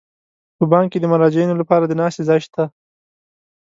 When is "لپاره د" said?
1.61-1.93